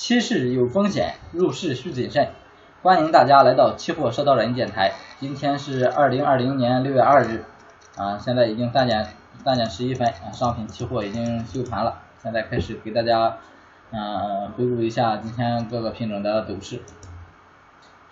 [0.00, 2.30] 期市有风险，入市需谨慎。
[2.80, 4.94] 欢迎大家来到期货说道人电台。
[5.18, 7.44] 今天是二零二零年六月二日，
[7.96, 9.06] 啊，现在已经三点
[9.44, 12.00] 三点十一分，啊，商品期货已经休盘了。
[12.22, 13.36] 现在开始给大家，
[13.90, 16.80] 嗯，回顾一下今天各个品种的走势。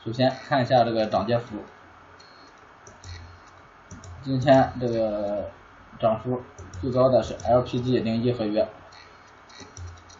[0.04, 1.56] 首先看一下这个涨跌幅，
[4.22, 5.48] 今天这个
[5.98, 6.42] 涨幅
[6.82, 8.68] 最高的是 LPG 零一合约。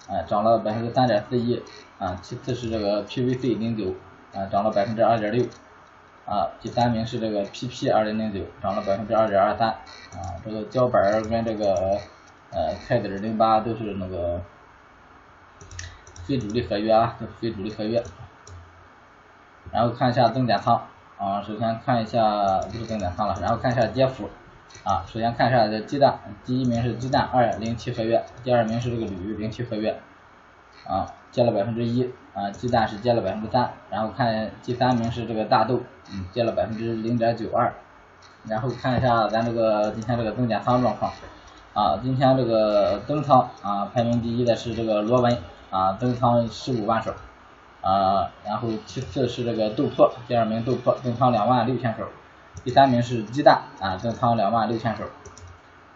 [0.08, 1.62] 啊，涨了百分之三点四一，
[1.98, 3.94] 啊，其次是这个 PVC 零九，
[4.32, 5.44] 啊，涨了百分之二点六，
[6.24, 11.98] 啊，第三名是这个 PP 二零零九，涨了百分之二点二三，啊，这个胶板跟这个
[12.50, 14.40] 呃开子零八都是那个
[16.24, 18.02] 非主力合约啊，非主力合约。
[19.70, 20.82] 然后看一下增减仓，
[21.18, 24.30] 啊，首先看一下不是增减仓了，然后看一下跌幅。
[24.84, 29.98] 啊，首先看一下这鸡蛋，第一名是鸡蛋二零七合约，第二名是这个铝零七合约，
[30.86, 35.80] 啊，接了百分之一，啊，鸡蛋是接了百分之三，然后看第三名是这个大豆，
[36.12, 37.74] 嗯，接了百分之零点九二，
[38.44, 41.12] 然后看一下咱这个今天这个增减仓状况，
[41.74, 45.38] 啊，今天这个增仓啊排名第一的是这个螺纹，
[45.70, 47.12] 啊，增仓十五万手，
[47.82, 52.04] 啊，然后其次是这个豆粕，第二名豆粕增仓两万六千手。
[52.64, 55.04] 第三名是鸡蛋啊，增仓两万六千手，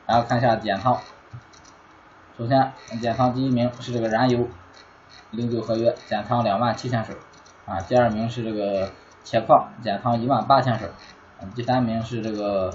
[0.06, 0.96] 然后看一下减仓，
[2.38, 4.46] 首先减仓第一名是这个燃油
[5.32, 7.12] 零九合约减仓两万七千手。
[7.64, 8.90] 啊，第二名是这个
[9.22, 10.86] 铁矿减仓一万八千手，
[11.54, 12.74] 第三名是这个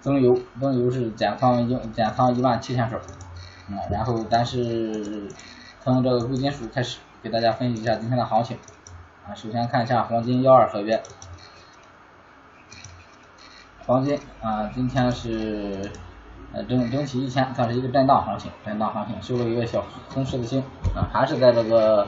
[0.00, 5.28] 增油增油是减仓一减仓一万七千手，啊，然后咱是
[5.80, 8.56] 从这个贵金属开始给大家分析一下今天的行情。
[9.26, 11.02] 啊，首先看一下黄金幺二合约。
[13.86, 15.92] 黄金啊，今天是
[16.54, 20.62] 呃整整体一千，算是一个震荡行情，震荡行情收了一个小红十字星
[20.94, 22.06] 啊，还是在这个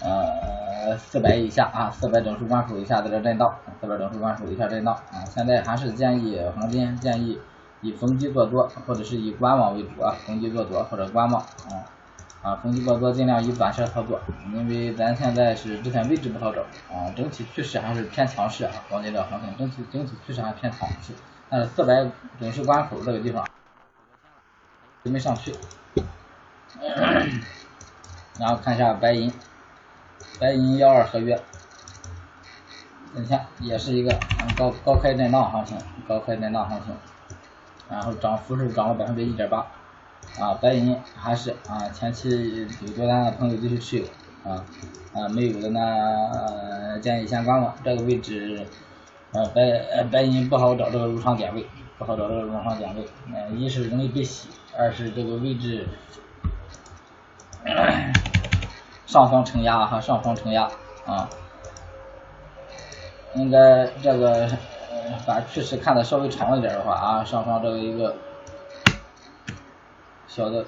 [0.00, 7.38] 呃四百以下啊，四百整数关口以下在这震荡，四百整数关口以下震荡啊，现在还是建议黄金建议
[7.80, 11.96] 以逢低做多，或者是以观望为主啊，逢低做多或者观望啊。
[12.40, 14.20] 啊，逢低做多，尽量以短线操作，
[14.54, 21.12] 因为咱现在是之前位置不好找啊，整体趋势还是偏强势啊，黄金这行情整体整体趋势还偏强势，
[21.50, 22.06] 但是四百
[22.40, 23.44] 整数关口这个地方
[25.04, 25.54] 没上去，
[28.38, 29.32] 然后看一下白银，
[30.38, 31.40] 白银幺二合约，
[33.14, 34.20] 今天也是一个
[34.56, 36.94] 高高开震荡行情，高开震荡行情，
[37.88, 39.66] 然后涨幅是涨了百分之一点八。
[40.38, 44.04] 啊，白银还是啊，前期有多单的朋友继续持有
[44.44, 44.64] 啊，
[45.14, 47.74] 啊没有的呢，建议先观望。
[47.82, 48.66] 这个位置，
[49.32, 51.66] 呃白白银不好找这个入场点位，
[51.98, 53.06] 不好找这个入场点位。
[53.34, 54.48] 呃，一是容易被洗，
[54.78, 55.86] 二是这个位置
[59.04, 60.70] 上方承压哈，上方承压
[61.04, 61.28] 啊，
[63.34, 64.48] 应该这个
[65.26, 68.16] 把趋势看的稍微长一点的话啊，上方这个一个。
[70.28, 70.64] 小的，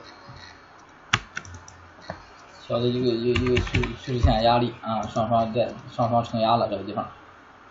[2.67, 7.07] 小的一个一个一个趋趋势线压力啊，上方在上方承压了这个地方，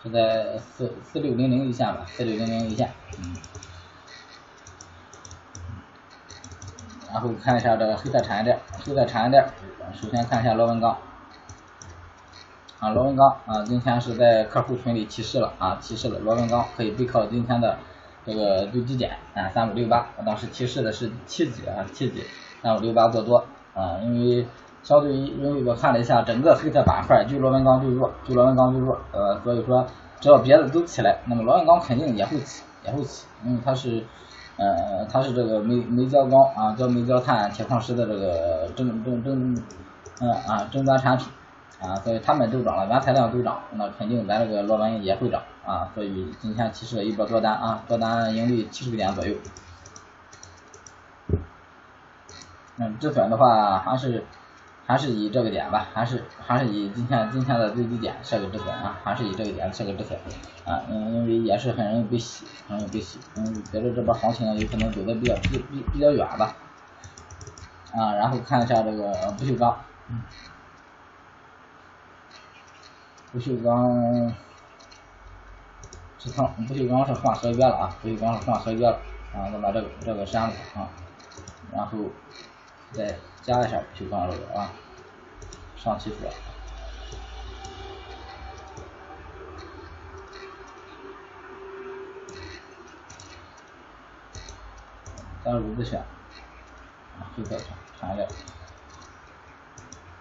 [0.04, 3.36] 是在四四六零零一线吧，四六零零一线，嗯，
[7.12, 9.46] 然后看一下这个黑色产业链，黑色产业链，
[9.94, 10.98] 首先看一下螺纹钢，
[12.80, 17.78] 啊螺纹钢啊，今天是在客户群里提示了啊，提示了螺纹钢可以背靠今天的。
[18.26, 22.24] 这个最低点啊，三五六八，我当时提示的是七级啊，七级，
[22.62, 23.44] 三五六八做多。
[23.74, 24.46] 啊，因为
[24.84, 29.86] 相对于因为我看了一下整个黑色板块，就螺纹钢最弱，就螺纹钢最弱，呃，所以说
[30.20, 34.04] 只要别的都起来，那么螺纹钢肯定也会起，也会起，因为它是
[34.58, 39.56] 呃它是这个煤煤焦钢啊，焦煤焦炭铁矿石的这个正正正
[40.22, 41.28] 嗯啊终端产品。
[41.82, 45.90] 啊，所以他们都涨了，原材料都涨，那肯定咱这个螺纹也会涨啊。
[45.96, 49.34] 所以今天提示了一波多单啊，多单盈利七十个点左右。
[52.76, 54.26] 嗯，止损的话还是
[54.90, 60.18] 还是以这个点吧，还是还是以今天今天的最低点设个止损啊，还是以这个点设个止损
[60.66, 63.20] 啊，因因为也是很容易被洗，很容易被洗。
[63.36, 66.56] 嗯，觉得这波行情呢有可能走的比较比比比较远吧。
[67.94, 69.78] 啊，然后看一下这个不锈钢。
[73.32, 74.34] 不锈钢，
[76.18, 78.98] 是仓不锈钢是换合约了啊，不锈钢是换合约了
[79.36, 80.90] 啊，咱把这个这个删了啊，
[81.72, 82.00] 然后
[82.92, 84.72] 再加一下不锈钢这个啊，
[85.78, 86.30] 上期说，
[95.46, 96.04] 加入自选，
[97.36, 97.68] 黑色产
[98.00, 98.28] 产料。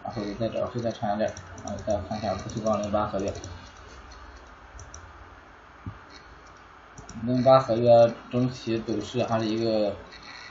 [0.04, 1.30] 然后再找回再长一点，
[1.64, 3.32] 然后再看一下不锈钢零八合约。
[7.24, 7.90] 零八合约
[8.30, 9.94] 整体走势还是一个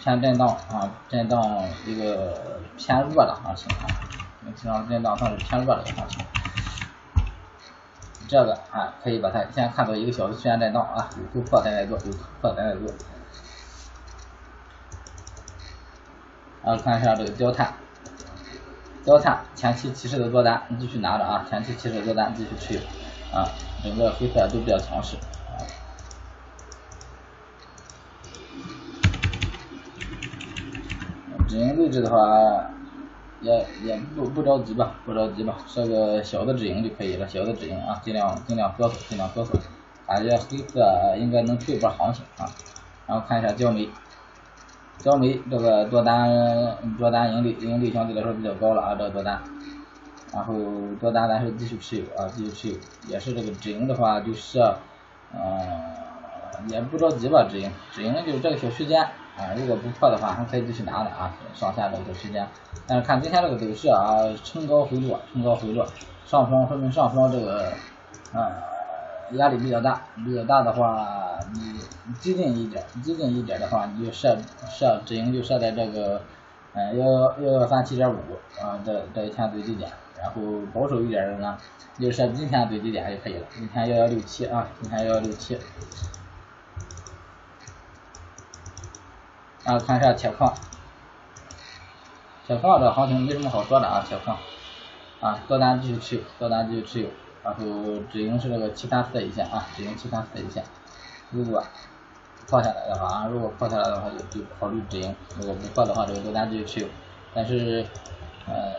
[0.07, 2.41] 偏震荡啊，震荡一个
[2.77, 3.83] 偏弱的行情啊，
[4.55, 6.25] 这场震荡算是偏弱的行情。
[8.25, 12.87] 这个啊，可以把它先看作一个小的区间震荡啊，有突破咱再做，有突破咱再做。
[16.63, 17.73] 然后看一下这个焦炭，
[19.05, 22.79] 焦炭前期其实的多单你继续拿着啊，前期其实的多单继续持有
[23.37, 23.43] 啊，
[23.83, 25.17] 整个黑色都比较强势。
[31.57, 32.69] 止盈位置的话，
[33.41, 39.53] 也也不不着急吧，不着急吧，设个小的止盈就可以了，小的止盈啊，尽量尽量缩手，尽量缩手，
[40.05, 42.45] 感觉黑色应该能推一波行情啊。
[43.07, 43.89] 然后看一下焦煤，
[44.99, 49.41] 焦煤这个多单多单盈利盈利相对来说比较高了啊，这个多单，
[50.31, 50.53] 然后
[50.99, 52.75] 多单咱是继续持有啊，继续持有，
[53.07, 54.77] 也是这个止盈的话就设，
[55.33, 59.09] 嗯，也不着急吧，止盈止盈就是这个小区间。
[59.37, 62.47] 啊，如果不破的话，还可以继续拿的啊，上下这个时间。
[62.87, 65.85] 但是看今天这个走势啊，冲高回落，冲高回落，
[66.25, 67.71] 上方说明上方这个
[68.33, 68.51] 呃
[69.33, 71.79] 压力比较大，比较大的话，你
[72.19, 74.35] 激进一点，激进一点的话，你就设
[74.69, 76.19] 设止盈就设在这个
[76.73, 78.15] 嗯幺幺幺幺三七点五
[78.59, 80.41] 啊这这一天最低点，然后
[80.73, 81.55] 保守一点的呢，
[81.99, 85.59] 就设今天最低点就可以了，今天幺幺六七啊，今天幺幺六七。
[89.67, 90.53] 然后看一下铁矿，
[92.45, 94.37] 铁矿这行情没什么好说的啊，铁矿。
[95.19, 97.09] 啊多单继续持有，多单继续持有，
[97.43, 97.61] 然后
[98.09, 100.63] 止盈是这个七三四一线啊，止盈七三四一线，
[101.31, 101.61] 如果
[102.47, 106.87] 破下来的话啊，如果破下来的话就就考虑止盈，如果不破的话这个多单继续持有，
[107.33, 107.85] 但是
[108.47, 108.73] 呃，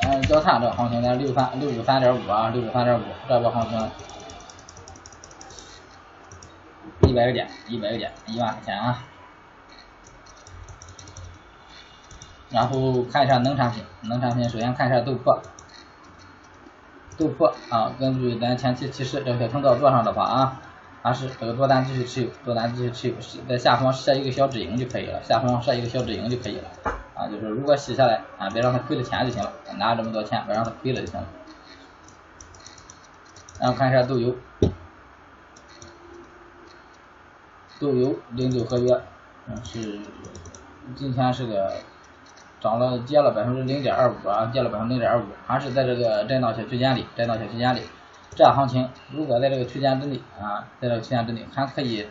[0.00, 3.90] 咱焦炭这个行情咱六三六五三点五啊，六五三点五这波行情
[7.02, 9.04] 一百个点，一百个点，一万块钱啊。
[12.50, 15.40] 然后看一下能产品，能产品首先看一下豆粕，
[17.18, 20.60] 豆粕啊，根据咱前期提示这个小通道做上的话啊，
[21.02, 23.14] 还是这个多单继续持有，多单继续持有，
[23.48, 26.68] 在下方设一个小止盈就可以了，下方设一个小止盈就可以了
[27.16, 31.26] 啊，就是如果洗下来啊，别让它亏了钱就行了，拿这么多钱别让它亏了就行了。
[33.58, 34.36] 然后看一下豆油，
[37.80, 39.02] 豆油零九合约，
[39.48, 39.98] 嗯是
[40.94, 41.72] 今天是个。
[42.66, 47.82] 涨了，跌了百分之零点二五啊，跌了百分之零点二五，还是在这个震荡小区间里，震荡小区间里，
[48.34, 52.04] 这行情如果在这个区间之内啊，在这个区间之内还可以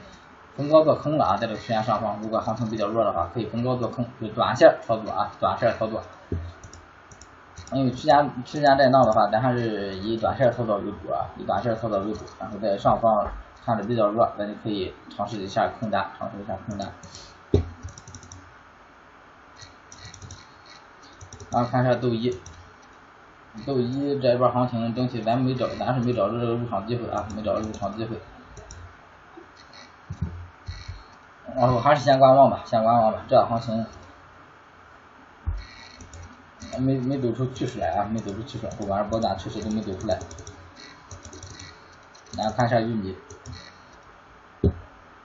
[0.56, 6.02] 逢高做空了啊，在这个区间上方，如果行情比较弱的话，可以逢高做空，就短线操作啊，短线操作。
[7.74, 13.28] 因为区间区间震荡的话，咱还是以短线操作为主啊，以短线操作为主，然后在上方
[13.66, 16.88] 看着比较弱，咱就可以尝试一下空单，尝试一下空单。
[21.56, 22.30] 然后看一下豆一，
[23.66, 28.20] 豆一这一波行情整体咱没找，咱是没找着这个入场机会啊，没找着入场机会。
[31.56, 33.86] 然后还是先观望吧，先观望吧，这行情
[36.78, 40.20] 没没走出趋势来啊，没走出趋势，不管是波段趋势都没走出来。
[42.36, 43.16] 然后看一下玉米。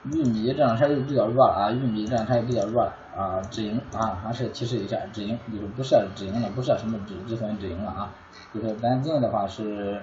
[0.03, 8.11] 玉米这两天就比较弱了啊，玉米这两天也比较弱了啊，止盈啊，还是提示一下，止盈就是不设止盈了，不设什么止止损止盈了啊，
[8.53, 10.01] 就是咱进的话是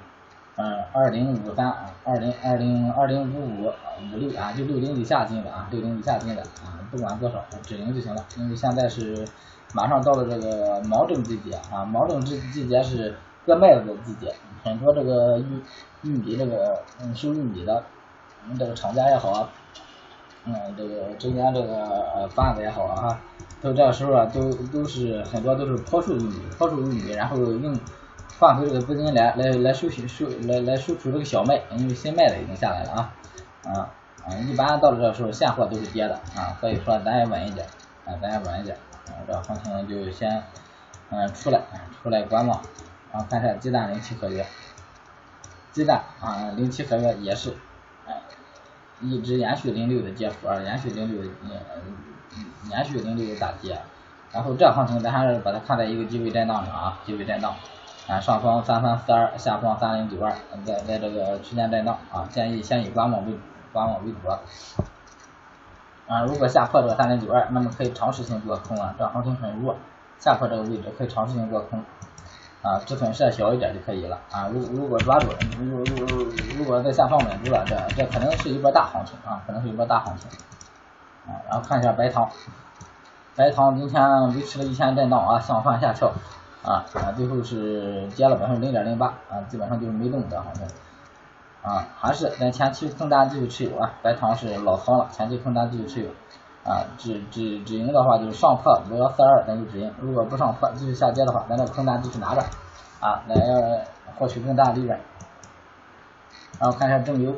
[0.57, 3.73] 嗯二零五三啊，二零二零二零五五
[4.13, 9.27] 五六啊，就六零以下进的啊，六零以下进的啊，不管多少止盈就行了，因为现在是
[9.75, 15.63] 马上到了这个毛种季节啊，毛种季季节是割麦子的季节，很多这个玉
[16.03, 17.83] 玉米这个嗯收玉米的
[18.45, 19.49] 我们这个厂家也好啊。
[20.51, 23.21] 嗯，这个中间这个贩子也好啊，哈，
[23.61, 27.79] 到这个时候啊，都都是很多都是抛售玉米，抛售玉米，然后用
[28.41, 33.13] 换回这个资金来来来收取收来来收取这个小麦，因为新麦子已经下来了啊，
[33.65, 33.91] 啊
[34.25, 37.67] 啊，一般到了这时候现货都是跌的啊，所以说咱也稳一点，
[38.07, 38.75] 啊，咱也稳一点，
[39.09, 40.43] 啊，这行情就先
[41.11, 41.61] 嗯出来
[42.03, 42.59] 出来观望，
[43.13, 44.47] 然后看一下鸡蛋零七合约，
[45.73, 47.55] 鸡蛋啊零七合约也是。
[49.01, 53.81] 一直延续零六的跌幅啊，延续零六的嗯，延续零六的大跌，
[54.33, 57.55] 然后这行情咱还是把它看在一个低位震荡上啊，低位震荡，
[58.09, 60.33] 啊上方三三四二，下方三零九二，
[60.65, 63.39] 在在这个区间震荡啊，建议先以观望为，
[63.73, 64.19] 观望为主
[66.09, 69.77] 啊，如果下破这个三零九二，那么可以尝试性做空啊，这行情很弱
[70.19, 71.85] 下破这个位置可以尝试性做空，
[72.63, 74.49] 啊，止损设小一点就可以了啊。
[74.53, 75.29] 如如果抓住，
[75.59, 75.98] 如如如如
[76.69, 80.31] 果在下方稳住了，这这可能是一波大行情啊，可能是一波大行情
[81.27, 81.35] 啊。
[81.49, 82.29] 然后看一下白糖，
[83.35, 86.13] 白糖今天维持了一天震荡啊，上蹿下跳
[86.63, 90.67] 啊啊，最后是跌了百分之零点零八啊，基本上就是没动的行情
[91.63, 96.11] 啊，还是咱前期空单继续持有啊，白糖是老仓了，前期空单继续持有。
[96.65, 102.43] 啊，止止止盈的话就是上破五幺四二，咱就止盈；如果不上破，继续下跌的话，咱这个空单继续拿着，
[103.01, 103.35] 啊，来
[104.19, 105.01] 获取更大利润。
[106.59, 107.35] 然后看一下正油，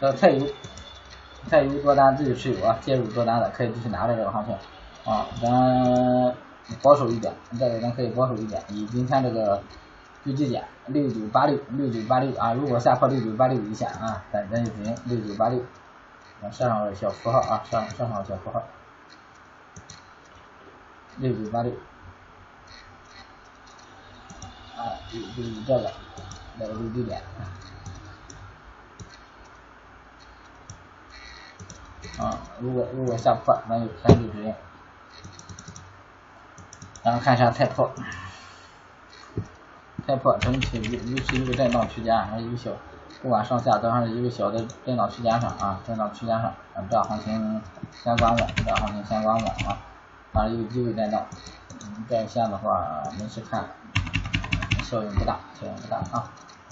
[0.00, 0.46] 这菜油，
[1.46, 4.54] 菜油多单自己持有啊，介入多单的可以继续拿着这个行情，
[5.12, 6.34] 啊，咱
[6.82, 9.62] 保守一点，这个咱可以保守一点，以今天这个
[10.24, 15.62] 最低点六九八六，六九八六啊，如果下破六九八六一线啊，咱咱就止盈六九八六。
[16.40, 18.62] 上上个小符号啊，上上上小符号，
[21.16, 21.72] 六九八六，
[24.76, 25.90] 啊，就就是这个。
[26.58, 27.22] 那个最低点，
[32.18, 34.54] 啊，如果如果下破，那就偏就止盈。
[37.04, 37.90] 然后看一下太破，
[40.06, 42.70] 太破整体维维持一个震荡区间，还有小。
[43.20, 47.60] 不管上下都还是一个小的震荡区间上啊，震荡区间上，啊，这行情
[47.92, 49.76] 先观望，这行情先观望啊，
[50.32, 51.26] 反正有机会震荡，
[51.82, 53.70] 嗯，这线的话没事看，
[54.84, 56.30] 效应不大，效应不大啊，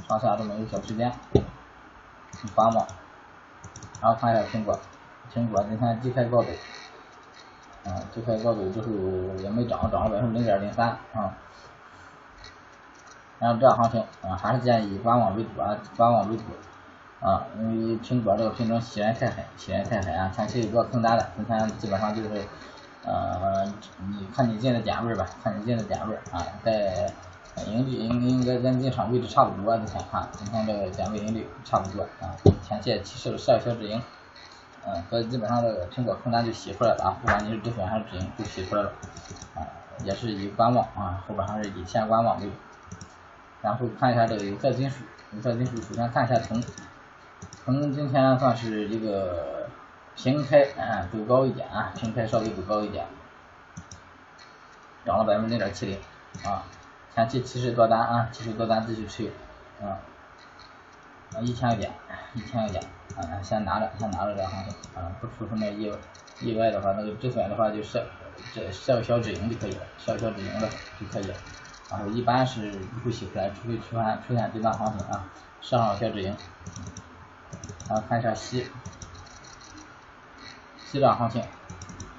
[0.08, 1.12] 上下这么一个小区间，
[2.54, 2.86] 观望，
[4.00, 4.78] 然后看一下苹果，
[5.32, 6.48] 苹果今天低开高走，
[7.84, 8.86] 嗯，低开高走之后
[9.42, 11.34] 也没涨，涨了百分之零点零三啊。
[13.38, 16.44] 然后这行情啊，还是建议观望为主啊，观望为主
[17.20, 22.44] 啊，因为苹果这个品种起源太狠，起源太狠啊，前期有做空单的，今天基本上就是
[23.04, 23.64] 呃，
[23.98, 27.12] 你看你进的点位吧，看你进的点位啊，在
[27.64, 34.00] 盈利应应该跟进场位置差不多，今天看今天这个点位盈利差不多啊，前期其实设小止盈，
[34.86, 38.92] 嗯，所以基本上这个苹果空单就洗出来了啊，不管你是止损还是止盈，都洗出来了
[39.54, 39.64] 啊，
[40.04, 42.52] 也是以观望啊，后边还是以先观望为主。
[43.62, 46.62] 然后看一下这个有色金属，有色金属首先看一下铜，
[47.64, 49.66] 铜今天算是一个
[50.14, 53.06] 平开啊，走高一点啊，平开稍微走高一点，
[55.04, 55.98] 涨了百分之零点七零
[56.44, 56.62] 啊，
[57.16, 59.30] 前期七十多单啊，七十多单继续持有
[59.80, 59.96] 啊，
[61.40, 61.90] 一千个点，
[62.34, 62.84] 一千个点
[63.16, 65.96] 啊，先拿着，先拿着这行情啊，不出什么意外
[66.42, 68.04] 意外的话，那个止损的话就设
[68.54, 70.68] 这设个小止盈就可以了，设个小止盈的
[71.00, 71.34] 就可以了。
[71.90, 72.70] 然后一般是
[73.02, 75.24] 不洗出来，除非出现出现这段行情啊，
[75.62, 76.36] 上好小止盈。
[77.88, 78.66] 然后看一下西，
[80.84, 81.42] 西段行情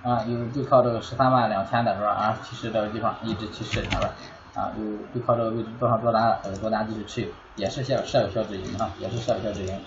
[0.01, 2.09] 啊，有就靠这个十三万两千的是吧？
[2.09, 4.09] 啊，其实这个地方一直去试前面
[4.57, 9.79] 啊，就就靠这个位置做上多单了，这个多单继续持有，也是设设个小止盈啊，也是设个小止盈。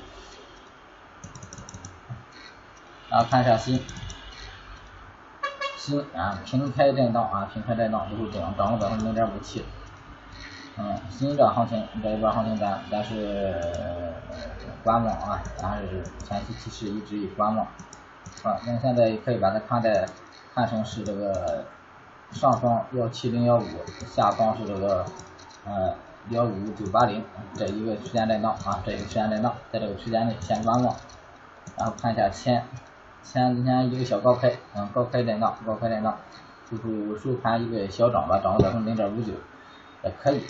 [3.11, 3.83] 然后看一下新。
[5.77, 9.65] 新啊，平开震荡啊，平开震荡之后涨涨了百分之零点五七，
[10.77, 13.59] 嗯，新的行情这一波行情咱咱是
[14.85, 17.67] 观望啊，咱是前期其实一直以观望，
[18.45, 20.07] 啊，那现在可以把它看待
[20.55, 21.65] 看成是这个
[22.33, 23.65] 上方幺七零幺五，
[24.07, 25.05] 下方是这个
[25.65, 25.95] 呃
[26.29, 30.97] 幺五九八零这一个区间震荡啊，这一个区间震荡，在这个区间内先观望，
[31.77, 32.65] 然后看一下千。
[33.23, 36.19] 前今天一个小高开，嗯，高开震荡，高开震荡，
[36.69, 39.33] 最后收盘一个小涨吧，涨了百分之零点五九，
[40.03, 40.45] 也可以。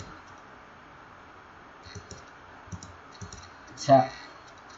[3.75, 4.07] 前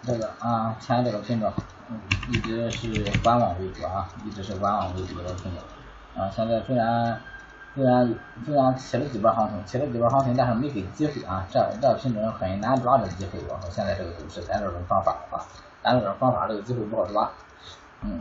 [0.03, 1.53] 这个啊，前这个品种，
[1.89, 1.99] 嗯，
[2.31, 5.61] 一直是观望为主啊，一直是观望为主的品种。
[6.15, 7.19] 啊，现在虽然
[7.75, 8.13] 虽然
[8.45, 13.39] 虽然起了几波行情，起了几波行情，但是没给机会啊，这这品种很难抓着机会。
[13.49, 15.41] 我说现在这个走势，咱这种方法啊，
[15.83, 17.29] 咱这种方法这个机会不好抓。
[18.05, 18.19] 嗯，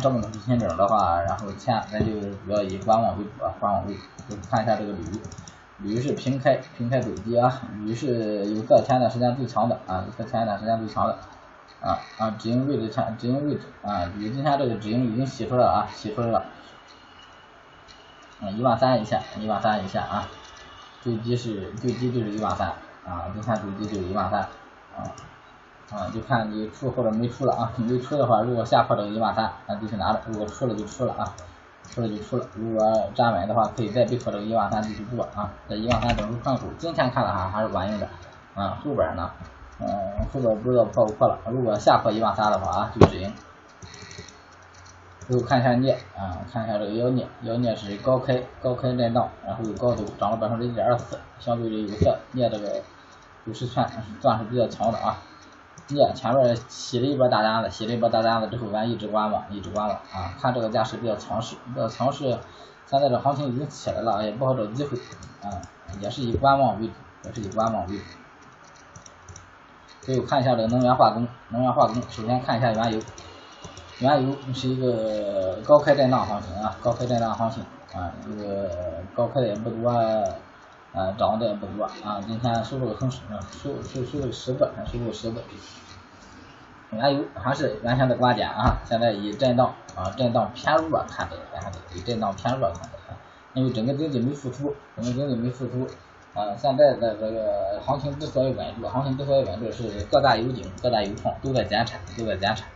[0.00, 4.00] 这么多品种的话，然后前咱就主要以观望为主啊，观望为主。
[4.28, 5.04] 就看一下这个铝，
[5.78, 11.16] 铝是平开平开走低啊，铝是有色前段时间最强的啊，有色前段时间最强的
[11.80, 16.44] 啊啊，止盈位置前止盈位置啊，铝今天这个止盈已经洗出来了啊，洗出来了，
[18.50, 20.28] 一万三以下，一万三以下啊，
[21.00, 22.68] 最低是最低就是一万三
[23.04, 25.06] 啊，今天最低就是一万三啊。
[25.88, 31.32] 啊，就看你出或者没出了啊，没出的话，如果下破这个一万三，那继续拿着；如果出了就出了啊，
[31.88, 32.44] 出了就出了。
[32.54, 38.08] 如果站稳的话，可以再背靠这个一万三继续做啊，在一万三整数看股，今天看的哈还是管用的
[38.56, 39.30] 啊，后边呢，
[39.78, 39.86] 嗯，
[40.34, 41.38] 后边不知道破不破了。
[41.46, 43.32] 如果下破一万三的话啊，就止盈。
[45.26, 52.80] 最后看一下镍啊，看一下这个妖镍，妖镍是高开高开震荡，然后有高度，涨了百分之一点二四，相对于有色镍这个
[53.46, 53.90] 五十串
[54.20, 55.18] 算是比较强的啊。
[55.88, 62.38] 镍前面洗了一波大单子，洗了一波大单子之后，咱一直观望，一直观望啊，看这个架势比较强势，比较强势，
[62.86, 64.96] 现在这行情已经起来了，也不好找机会
[65.42, 65.50] 啊，
[66.00, 66.92] 也是以观望为主，
[67.24, 68.04] 也是以观望为主。
[70.02, 73.00] 最后看一下这个能源化工，能源化工，首先看一下原油。
[73.98, 78.70] 原油是一个高开震荡行情啊，高开震荡行情啊，这个
[79.14, 82.20] 高开的也不多，啊，涨的也不多啊。
[82.26, 85.40] 今天收了个横啊，收收收了十个，收了十个。
[86.90, 93.16] 原油还是原先的观点啊，现在以震荡啊，震荡偏弱看待，还是以震荡偏弱看待啊。
[93.54, 95.88] 因为整个经济没复苏，整个经济没复苏
[96.38, 102.68] 啊，现在的这个行情之所以稳住，行情之所以稳住，是各大油井、各大油矿都在减产，都在减产。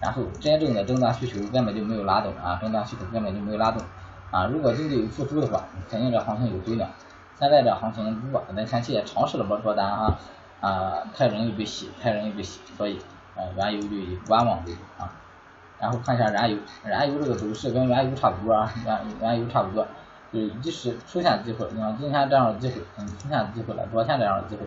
[0.00, 3.82] 然后真正的终端需求根本就没有拉动啊，终端需求根本就没有拉动
[4.30, 4.46] 啊。
[4.46, 6.90] 如果经济有复苏的话，肯定这行情有回暖。
[7.38, 10.18] 现在这行情不弱，咱前期也尝试了波多单啊
[10.60, 13.00] 啊，太容易被洗，太容易被洗，所以
[13.36, 15.10] 呃原油就以观望为主啊。
[15.80, 19.86] 然后看一下燃油，燃油这个走势跟原油差不多啊，原原油差不多，
[20.32, 24.62] 就是即使出现机会，你像今天这样的机会，嗯，出现机会了，昨天这样的机会，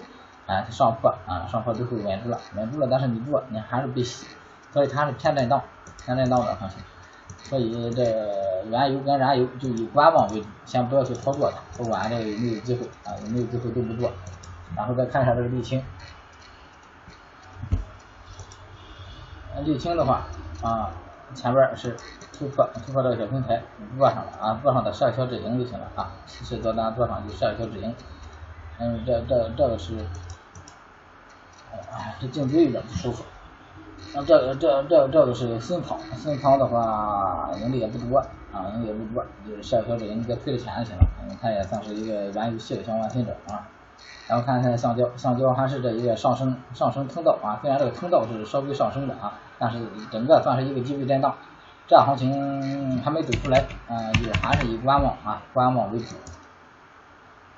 [0.46, 4.28] 哎，上破啊，上破之后稳住了，稳住了，但是你做你还是被洗。
[4.78, 5.60] 所以它是偏震荡，
[6.06, 6.78] 偏震荡的行情，
[7.46, 8.04] 所以这
[8.70, 14.12] 原油跟燃油就以观望为主，先不要去操作它，不管这有没有机会啊，有没有机会都不做，
[14.76, 15.84] 然后再看一下这个沥青，
[19.66, 20.28] 沥青的话
[20.62, 20.92] 啊，
[21.34, 21.98] 前边是
[22.32, 23.64] 突破突破这个小平台，
[23.98, 27.96] 做上了啊，做上的设小止盈就行了啊，其实做单做上就设小止盈，
[28.78, 30.06] 嗯，这这这个是，
[31.92, 33.24] 哎，这颈椎有点不舒服。
[34.14, 38.18] 那这这这这个是新仓，新仓的话盈利也不多
[38.52, 41.06] 啊，盈利也不多，就是设小止盈给退了钱就行了。
[41.42, 43.68] 它也算是一个原游戏的相关品种啊。
[44.28, 49.80] 然后看一下橡胶，橡胶还是这一个上升上升通道啊，虽然这个通道是稍微上升的啊，但是
[50.12, 51.36] 整个算是一个机会震荡，
[51.88, 56.16] 这行情还没走出来，嗯，也还是以观望啊，观望为主。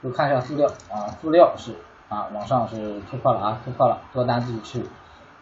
[0.03, 1.75] 就看一下塑料啊，塑料是
[2.09, 4.85] 啊，往上是突破了啊，突破了，多单继续持有。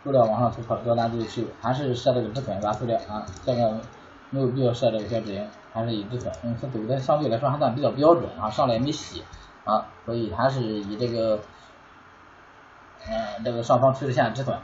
[0.08, 3.78] 塑料往上突破，多单继续，还是设这个止损，把塑料啊，这个
[4.30, 9.26] 没有必要设这个小止盈，还是以止损，嗯，它走的相对来说还算比较标准啊，上来没洗
[9.66, 11.42] 啊，所以还是以这个，
[13.10, 14.58] 嗯，这个上方趋势线止损。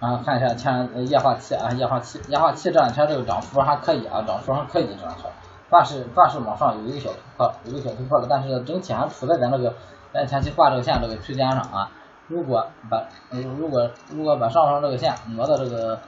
[0.00, 5.32] 啊看一下前液化气啊，液化气，液化气这两天这个涨幅还可以啊，涨幅还可以这两天，
[5.70, 9.72] 算是算是往上有一个小突破，有一个小突破了，但是整体还处在咱这个
[10.12, 11.88] 咱前期画这个线这个区间上啊。
[12.28, 15.98] 如果把如果如果把上方这个线挪到这个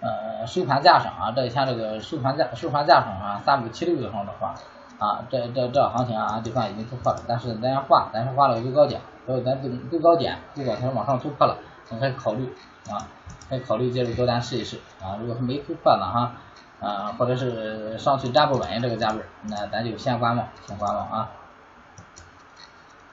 [0.00, 4.54] 呃收盘价上啊，这一天这个收盘价收盘价上啊三五七六的上的话
[4.98, 12.54] 啊，这这这行情啊就算已经突破了，但是咱画咱是画了个最高点，所以咱最最高点如果它往上突破了，咱可以考虑
[12.88, 13.02] 啊，
[13.48, 15.18] 可以考虑介入多单试一试啊。
[15.20, 16.32] 如果是没突破呢哈
[16.80, 21.30] 啊，或者是上去站不稳这个价位，那咱就先观望，先观望啊。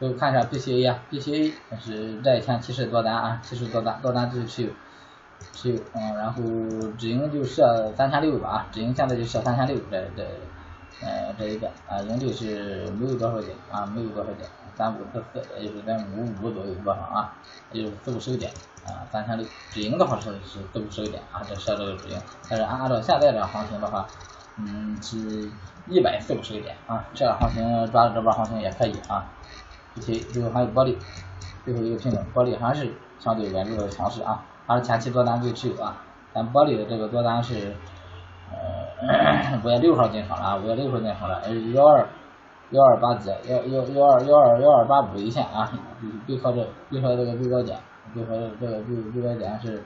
[0.01, 4.69] 最后看一下 BCA 啊，BCA 是这一天七十多单啊，七十多单多单继续持有
[5.53, 6.41] 持有，嗯，然后
[6.97, 10.23] 止盈就设三千六吧啊，止盈现在就设三千六这这
[11.05, 17.35] 呃这一个啊，盈利是没有多少点啊，没有多少点，三五四四也就是在五五左右多少啊，
[17.71, 18.51] 也就是四五十个点
[18.87, 24.07] 啊，三千六止盈的话是是四五十个点啊，这设这个止盈，但是按照现在这行情的话，
[24.57, 25.47] 嗯是
[25.87, 29.29] 一百四五十个点啊，这样行情抓的这波行情也可以啊。
[29.97, 30.95] OK，最后还有玻璃，
[31.65, 35.97] 最后一个品种，玻璃还是相对稳住的强势啊，还是前期多单最持有啊。
[36.33, 37.75] 咱玻璃的这个多单是
[38.51, 41.41] 呃五月六号进场了啊，五月六号进场了，
[41.73, 42.07] 幺二
[42.69, 45.69] 幺二八几，幺幺幺二幺二幺二八五一线啊，
[46.25, 47.77] 背靠这背靠这个最高点，
[48.15, 49.83] 背靠这个最最高点是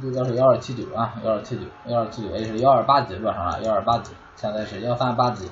[0.00, 5.50] 最高是幺二七九啊，幺二七九幺二七九，也是幺二八几做上了，幺二八几，现在是幺三八几。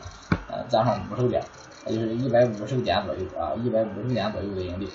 [0.68, 1.42] 加上五十个点，
[1.86, 4.90] 也就是一百五十个点左右啊，一百五十个点左右的盈利，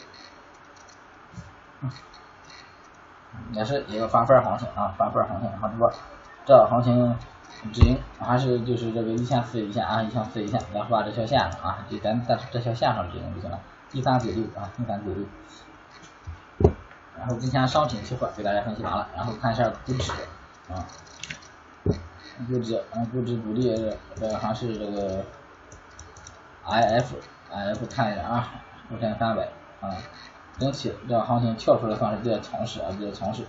[3.52, 5.92] 也是一个翻番行情啊，翻番行情差不多。
[6.46, 7.16] 这行情
[7.72, 13.60] 止盈还是就是这个一千四一线啊，一千四一线，咱画这条线上啊，就咱在这条线上止盈就行了，
[13.92, 15.26] 一三九六啊，一三九六。
[17.18, 20.12] 然后今天商品期货给大家分析完了，然后看一下股指
[20.70, 20.86] 啊，
[22.48, 25.24] 股指嗯，股指主力这还是这个。
[26.70, 27.16] I F
[27.52, 28.52] I F 看一下啊，
[28.88, 29.50] 沪深三百
[29.82, 29.98] 啊
[30.60, 33.44] 整体这个行情跳出来算是比较强势啊，比较强势。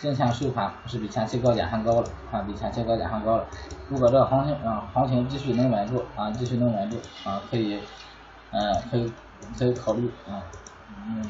[0.00, 3.46] 今天收盘是比前期高点还高了啊，比前期高点还高了。
[3.88, 7.80] 如果这个行情啊，行情继续能稳住啊，继续能稳住啊，可以，
[8.50, 9.12] 嗯，可以
[9.58, 10.42] 可以考虑啊，
[11.06, 11.24] 嗯，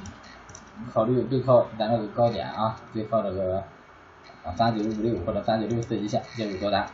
[0.95, 3.59] 考虑背靠咱这个高点啊，背靠这个
[4.45, 6.87] 啊三九五六或者三九六四一线介入多单。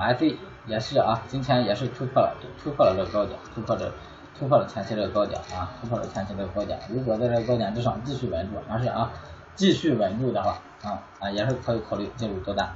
[0.00, 0.36] IC
[0.66, 3.92] 也是啊，今天也是突破了，突破了这个高点，突破这。
[4.38, 6.78] 突破了前期这个高点啊，突破了前期这个高点。
[6.88, 9.12] 如果在这个高点之上继续稳住，还是啊
[9.54, 12.66] 继续稳住的话啊啊也是可以考虑进入多单。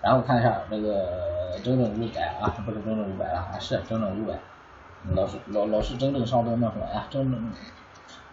[0.00, 4.38] 然后看一下这个整整五百啊，不是整整五百了啊，是整整五百。
[5.12, 7.04] 老是老老是整整上多那什么呀？
[7.10, 7.52] 整整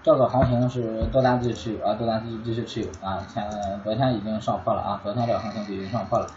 [0.03, 3.25] 这个行情是多单继续持有啊，多单继续继续持有啊。
[3.33, 3.49] 前
[3.83, 6.27] 昨天已经上破了啊，昨天这个行情就已经上破了。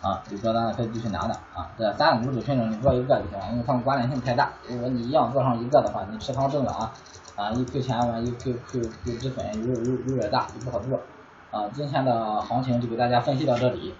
[0.00, 4.52] 啊，有多单的可以继续拿的啊，这三五指品种你做一个就行了，因为它们关联性太大。
[4.68, 6.92] 如果你一样做上一个的话，你持仓挣了啊
[7.36, 11.00] 啊一亏钱完一亏亏亏止损有有有点大，就不好做。
[11.50, 13.94] 啊，今天的行情就给大家分析到这里，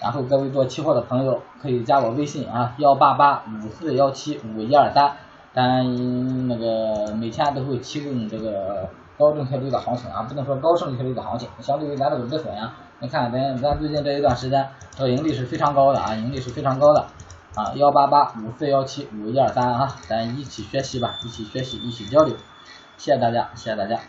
[0.00, 5.12] 然后各位做期货的朋友可以加我微信啊，幺八八五四幺七五一二三，
[5.52, 12.74] 咱那个每天都会提供这个高正确率的行情啊，不能说高胜率的行情，相对于咱这个止损啊。
[13.00, 17.00] 你看，咱咱最近这一段时间，这个盈利是非常高的啊，盈利是非常高的
[17.54, 22.34] 啊，幺八八五四幺七五一二三啊，咱一起学习吧，一起学习，一起交流，
[22.96, 24.00] 谢谢大家，谢谢大家。